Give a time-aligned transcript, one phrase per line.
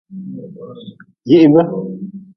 [1.29, 1.61] Yihbe.